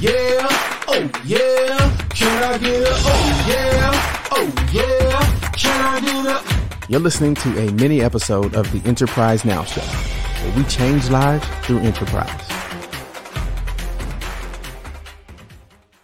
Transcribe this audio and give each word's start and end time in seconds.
Yeah, 0.00 0.46
oh 0.86 1.10
yeah, 1.24 1.96
can 2.10 2.42
I 2.44 2.58
get 2.58 2.82
a 2.82 2.92
oh 2.92 3.44
yeah, 3.48 4.28
oh 4.30 4.68
yeah, 4.72 5.50
can 5.52 5.80
I 5.84 6.00
get 6.00 6.26
a 6.26 6.86
You're 6.88 7.00
listening 7.00 7.34
to 7.36 7.58
a 7.58 7.72
mini 7.72 8.00
episode 8.00 8.54
of 8.54 8.70
the 8.70 8.86
Enterprise 8.88 9.44
Now 9.44 9.64
Show, 9.64 9.80
where 9.80 10.56
we 10.56 10.62
change 10.64 11.10
lives 11.10 11.44
through 11.62 11.80
enterprise. 11.80 12.30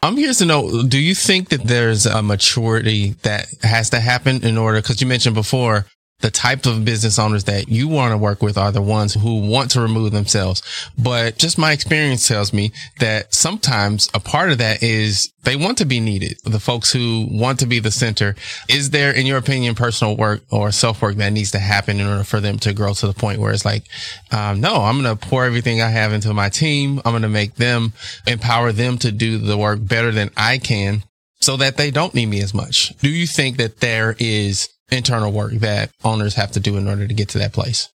I'm 0.02 0.16
curious 0.16 0.38
to 0.38 0.44
know, 0.44 0.82
do 0.82 0.98
you 0.98 1.14
think 1.14 1.50
that 1.50 1.62
there's 1.62 2.04
a 2.04 2.20
maturity 2.20 3.12
that 3.22 3.46
has 3.62 3.90
to 3.90 4.00
happen 4.00 4.44
in 4.44 4.58
order? 4.58 4.82
Cause 4.82 5.00
you 5.00 5.06
mentioned 5.06 5.34
before, 5.34 5.86
the 6.24 6.30
type 6.30 6.64
of 6.64 6.86
business 6.86 7.18
owners 7.18 7.44
that 7.44 7.68
you 7.68 7.86
want 7.86 8.10
to 8.10 8.16
work 8.16 8.42
with 8.42 8.56
are 8.56 8.72
the 8.72 8.80
ones 8.80 9.12
who 9.12 9.46
want 9.46 9.70
to 9.70 9.78
remove 9.78 10.10
themselves. 10.10 10.62
But 10.96 11.36
just 11.36 11.58
my 11.58 11.72
experience 11.72 12.26
tells 12.26 12.50
me 12.50 12.72
that 12.98 13.34
sometimes 13.34 14.08
a 14.14 14.20
part 14.20 14.50
of 14.50 14.56
that 14.56 14.82
is 14.82 15.34
they 15.42 15.54
want 15.54 15.76
to 15.78 15.84
be 15.84 16.00
needed. 16.00 16.38
The 16.42 16.58
folks 16.58 16.90
who 16.90 17.28
want 17.30 17.58
to 17.58 17.66
be 17.66 17.78
the 17.78 17.90
center. 17.90 18.36
Is 18.70 18.88
there, 18.88 19.12
in 19.12 19.26
your 19.26 19.36
opinion, 19.36 19.74
personal 19.74 20.16
work 20.16 20.40
or 20.50 20.72
self 20.72 21.02
work 21.02 21.16
that 21.16 21.28
needs 21.28 21.50
to 21.50 21.58
happen 21.58 22.00
in 22.00 22.06
order 22.06 22.24
for 22.24 22.40
them 22.40 22.58
to 22.60 22.72
grow 22.72 22.94
to 22.94 23.06
the 23.06 23.12
point 23.12 23.38
where 23.38 23.52
it's 23.52 23.66
like, 23.66 23.84
um, 24.30 24.62
no, 24.62 24.76
I'm 24.76 25.02
going 25.02 25.18
to 25.18 25.28
pour 25.28 25.44
everything 25.44 25.82
I 25.82 25.90
have 25.90 26.14
into 26.14 26.32
my 26.32 26.48
team. 26.48 27.02
I'm 27.04 27.12
going 27.12 27.20
to 27.20 27.28
make 27.28 27.56
them 27.56 27.92
empower 28.26 28.72
them 28.72 28.96
to 28.96 29.12
do 29.12 29.36
the 29.36 29.58
work 29.58 29.86
better 29.86 30.10
than 30.10 30.30
I 30.38 30.56
can 30.56 31.02
so 31.42 31.58
that 31.58 31.76
they 31.76 31.90
don't 31.90 32.14
need 32.14 32.26
me 32.26 32.40
as 32.40 32.54
much. 32.54 32.96
Do 33.00 33.10
you 33.10 33.26
think 33.26 33.58
that 33.58 33.80
there 33.80 34.16
is 34.18 34.70
internal 34.96 35.32
work 35.32 35.52
that 35.54 35.90
owners 36.04 36.34
have 36.34 36.52
to 36.52 36.60
do 36.60 36.76
in 36.76 36.88
order 36.88 37.06
to 37.06 37.14
get 37.14 37.28
to 37.30 37.38
that 37.38 37.52
place? 37.52 37.88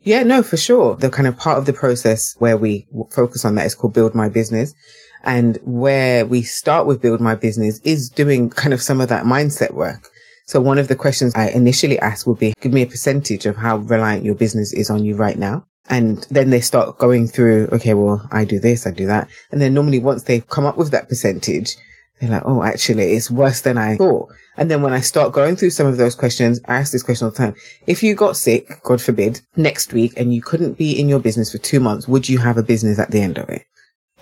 Yeah, 0.00 0.22
no, 0.22 0.42
for 0.42 0.56
sure. 0.56 0.94
The 0.96 1.10
kind 1.10 1.26
of 1.26 1.36
part 1.36 1.58
of 1.58 1.66
the 1.66 1.72
process 1.72 2.34
where 2.38 2.56
we 2.56 2.86
focus 3.10 3.44
on 3.44 3.56
that 3.56 3.66
is 3.66 3.74
called 3.74 3.94
build 3.94 4.14
my 4.14 4.28
business. 4.28 4.72
And 5.24 5.58
where 5.64 6.24
we 6.24 6.42
start 6.42 6.86
with 6.86 7.02
build 7.02 7.20
my 7.20 7.34
business 7.34 7.80
is 7.80 8.08
doing 8.08 8.48
kind 8.48 8.72
of 8.72 8.80
some 8.80 9.00
of 9.00 9.08
that 9.08 9.24
mindset 9.24 9.74
work. 9.74 10.08
So 10.46 10.60
one 10.60 10.78
of 10.78 10.86
the 10.86 10.94
questions 10.94 11.34
I 11.34 11.48
initially 11.48 11.98
asked 11.98 12.26
would 12.28 12.38
be, 12.38 12.54
give 12.60 12.72
me 12.72 12.82
a 12.82 12.86
percentage 12.86 13.46
of 13.46 13.56
how 13.56 13.78
reliant 13.78 14.24
your 14.24 14.36
business 14.36 14.72
is 14.72 14.90
on 14.90 15.04
you 15.04 15.16
right 15.16 15.36
now. 15.36 15.66
And 15.88 16.24
then 16.30 16.50
they 16.50 16.60
start 16.60 16.98
going 16.98 17.26
through, 17.26 17.68
okay, 17.72 17.94
well, 17.94 18.28
I 18.30 18.44
do 18.44 18.60
this, 18.60 18.86
I 18.86 18.92
do 18.92 19.06
that. 19.06 19.28
And 19.50 19.60
then 19.60 19.74
normally 19.74 19.98
once 19.98 20.22
they've 20.22 20.46
come 20.46 20.66
up 20.66 20.76
with 20.76 20.92
that 20.92 21.08
percentage, 21.08 21.74
they're 22.20 22.30
like, 22.30 22.42
oh, 22.46 22.62
actually, 22.62 23.12
it's 23.12 23.30
worse 23.30 23.60
than 23.60 23.76
I 23.76 23.96
thought. 23.96 24.32
And 24.56 24.70
then 24.70 24.80
when 24.80 24.94
I 24.94 25.00
start 25.00 25.32
going 25.32 25.56
through 25.56 25.70
some 25.70 25.86
of 25.86 25.98
those 25.98 26.14
questions, 26.14 26.60
I 26.66 26.76
ask 26.76 26.92
this 26.92 27.02
question 27.02 27.26
all 27.26 27.30
the 27.30 27.36
time. 27.36 27.54
If 27.86 28.02
you 28.02 28.14
got 28.14 28.36
sick, 28.36 28.82
God 28.84 29.02
forbid, 29.02 29.40
next 29.56 29.92
week 29.92 30.14
and 30.16 30.32
you 30.32 30.40
couldn't 30.40 30.78
be 30.78 30.98
in 30.98 31.08
your 31.08 31.20
business 31.20 31.52
for 31.52 31.58
two 31.58 31.80
months, 31.80 32.08
would 32.08 32.28
you 32.28 32.38
have 32.38 32.56
a 32.56 32.62
business 32.62 32.98
at 32.98 33.10
the 33.10 33.20
end 33.20 33.36
of 33.36 33.48
it? 33.50 33.64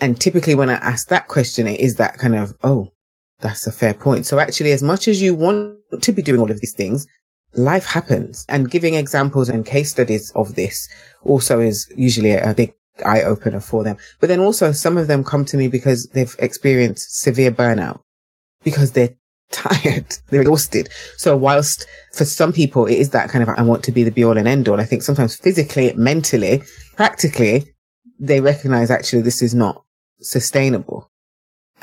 And 0.00 0.20
typically 0.20 0.56
when 0.56 0.70
I 0.70 0.74
ask 0.74 1.08
that 1.08 1.28
question, 1.28 1.68
it 1.68 1.78
is 1.78 1.94
that 1.96 2.18
kind 2.18 2.34
of, 2.34 2.52
oh, 2.64 2.92
that's 3.40 3.66
a 3.66 3.72
fair 3.72 3.94
point. 3.94 4.26
So 4.26 4.40
actually, 4.40 4.72
as 4.72 4.82
much 4.82 5.06
as 5.06 5.22
you 5.22 5.34
want 5.34 5.76
to 6.00 6.12
be 6.12 6.22
doing 6.22 6.40
all 6.40 6.50
of 6.50 6.60
these 6.60 6.74
things, 6.74 7.06
life 7.54 7.86
happens 7.86 8.44
and 8.48 8.70
giving 8.70 8.94
examples 8.94 9.48
and 9.48 9.64
case 9.64 9.90
studies 9.90 10.32
of 10.32 10.56
this 10.56 10.88
also 11.22 11.60
is 11.60 11.86
usually 11.96 12.32
a 12.32 12.54
big 12.54 12.74
eye 13.04 13.22
opener 13.22 13.60
for 13.60 13.84
them. 13.84 13.96
But 14.20 14.28
then 14.28 14.40
also 14.40 14.72
some 14.72 14.96
of 14.96 15.06
them 15.06 15.24
come 15.24 15.44
to 15.46 15.56
me 15.56 15.68
because 15.68 16.06
they've 16.08 16.34
experienced 16.38 17.20
severe 17.20 17.50
burnout 17.50 18.00
because 18.62 18.92
they're 18.92 19.14
tired. 19.50 20.16
They're 20.30 20.42
exhausted. 20.42 20.88
So 21.16 21.36
whilst 21.36 21.86
for 22.12 22.24
some 22.24 22.52
people 22.52 22.86
it 22.86 22.98
is 22.98 23.10
that 23.10 23.30
kind 23.30 23.42
of, 23.42 23.48
I 23.56 23.62
want 23.62 23.84
to 23.84 23.92
be 23.92 24.02
the 24.02 24.10
be 24.10 24.24
all 24.24 24.38
and 24.38 24.48
end 24.48 24.68
all. 24.68 24.80
I 24.80 24.84
think 24.84 25.02
sometimes 25.02 25.36
physically, 25.36 25.92
mentally, 25.94 26.62
practically, 26.96 27.66
they 28.18 28.40
recognize 28.40 28.90
actually 28.90 29.22
this 29.22 29.42
is 29.42 29.54
not 29.54 29.84
sustainable. 30.20 31.10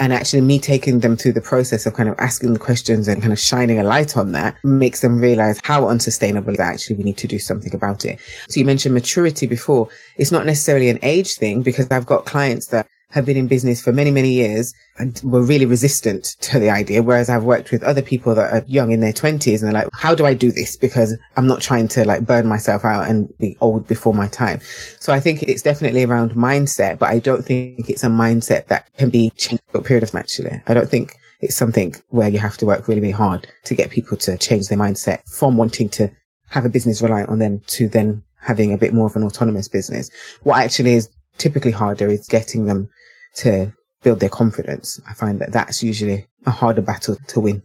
And 0.02 0.12
actually 0.12 0.42
me 0.42 0.58
taking 0.58 1.02
them 1.02 1.16
through 1.16 1.34
the 1.34 1.42
process 1.42 1.86
of 1.86 1.94
kind 1.94 2.10
of 2.10 2.16
asking 2.18 2.54
the 2.54 2.60
questions 2.60 3.08
and 3.08 3.22
kind 3.22 3.32
of 3.32 3.40
shining 3.40 3.78
a 3.78 3.84
light 3.84 4.18
on 4.18 4.32
that 4.32 4.58
makes 4.64 5.02
them 5.02 5.20
realize 5.20 5.60
how 5.64 5.88
unsustainable 5.88 6.54
that 6.54 6.74
actually 6.74 6.96
we 6.96 7.04
need 7.04 7.18
to 7.18 7.28
do 7.28 7.38
something 7.38 7.74
about 7.76 8.04
it. 8.04 8.20
So 8.50 8.60
you 8.60 8.66
mentioned 8.66 8.96
maturity 8.96 9.46
before. 9.46 9.90
It's 10.18 10.32
not 10.32 10.48
necessarily 10.48 10.90
an 10.90 10.98
age 11.04 11.36
thing 11.36 11.62
because 11.62 11.88
I've 11.92 12.08
got 12.08 12.26
clients 12.26 12.68
that 12.68 12.88
have 13.12 13.26
been 13.26 13.38
in 13.38 13.48
business 13.48 13.82
for 13.82 13.92
many, 13.92 14.12
many 14.12 14.32
years 14.32 14.74
and 14.98 15.20
were 15.24 15.44
really 15.44 15.66
resistant 15.66 16.36
to 16.42 16.60
the 16.60 16.70
idea. 16.70 17.04
Whereas 17.04 17.30
I've 17.30 17.44
worked 17.44 17.72
with 17.72 17.84
other 17.84 18.02
people 18.02 18.34
that 18.36 18.54
are 18.54 18.64
young 18.68 18.92
in 18.92 19.00
their 19.00 19.14
twenties 19.14 19.62
and 19.62 19.68
they're 19.68 19.84
like, 19.84 19.92
how 19.94 20.16
do 20.16 20.26
I 20.26 20.34
do 20.34 20.52
this? 20.52 20.78
Because 20.78 21.18
I'm 21.38 21.48
not 21.48 21.62
trying 21.62 21.88
to 21.90 22.06
like 22.06 22.26
burn 22.26 22.48
myself 22.48 22.86
out 22.86 23.10
and 23.10 23.32
be 23.38 23.58
old 23.62 23.88
before 23.88 24.14
my 24.14 24.28
time. 24.28 24.60
So 25.00 25.14
I 25.14 25.20
think 25.20 25.44
it's 25.44 25.62
definitely 25.62 26.04
around 26.04 26.32
mindset, 26.32 27.00
but 27.00 27.10
I 27.10 27.20
don't 27.20 27.44
think 27.44 27.90
it's 27.90 28.04
a 28.04 28.08
mindset 28.08 28.68
that 28.68 28.90
can 28.98 29.10
be 29.10 29.30
changed 29.32 29.64
for 29.72 29.80
a 29.80 29.84
period 29.84 30.04
of 30.04 30.12
time. 30.12 30.20
Actually, 30.20 30.62
I 30.68 30.74
don't 30.74 30.90
think 30.90 31.16
it's 31.42 31.56
something 31.56 31.96
where 32.10 32.30
you 32.30 32.40
have 32.40 32.58
to 32.58 32.66
work 32.66 32.88
really, 32.88 33.02
really 33.02 33.12
hard 33.12 33.48
to 33.66 33.76
get 33.76 33.90
people 33.90 34.16
to 34.18 34.38
change 34.38 34.68
their 34.68 34.78
mindset 34.78 35.28
from 35.30 35.58
wanting 35.58 35.90
to 35.90 36.12
have 36.50 36.66
a 36.66 36.70
business 36.70 37.02
reliant 37.02 37.30
on 37.30 37.40
them 37.40 37.62
to 37.68 37.88
then 37.88 38.24
having 38.40 38.74
a 38.74 38.78
bit 38.78 38.94
more 38.94 39.08
of 39.08 39.16
an 39.16 39.24
autonomous 39.24 39.68
business. 39.68 40.10
What 40.44 40.60
actually 40.60 40.94
is 40.94 41.10
typically 41.38 41.72
harder 41.72 42.08
is 42.08 42.28
getting 42.28 42.66
them 42.66 42.90
to 43.36 43.74
build 44.04 44.20
their 44.20 44.30
confidence. 44.30 45.00
I 45.08 45.14
find 45.14 45.40
that 45.40 45.52
that's 45.52 45.84
usually 45.84 46.28
a 46.46 46.52
harder 46.52 46.82
battle 46.82 47.18
to 47.28 47.40
win. 47.40 47.64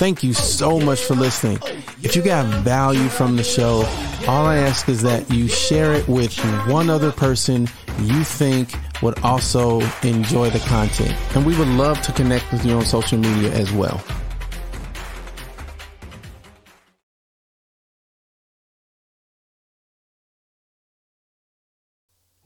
Thank 0.00 0.22
you 0.22 0.32
so 0.32 0.80
much 0.80 1.00
for 1.02 1.14
listening. 1.14 1.58
If 2.02 2.16
you 2.16 2.22
got 2.22 2.46
value 2.64 3.08
from 3.08 3.36
the 3.36 3.44
show, 3.44 3.84
all 4.26 4.46
I 4.46 4.56
ask 4.56 4.88
is 4.88 5.02
that 5.02 5.30
you 5.30 5.46
share 5.46 5.92
it 5.92 6.08
with 6.08 6.38
one 6.66 6.88
other 6.88 7.12
person 7.12 7.68
you 8.00 8.24
think 8.24 8.72
would 9.02 9.18
also 9.20 9.80
enjoy 10.02 10.48
the 10.50 10.58
content. 10.60 11.14
And 11.36 11.44
we 11.44 11.56
would 11.58 11.68
love 11.68 12.00
to 12.02 12.12
connect 12.12 12.50
with 12.50 12.64
you 12.64 12.74
on 12.74 12.84
social 12.86 13.18
media 13.18 13.52
as 13.52 13.72
well. 13.72 14.02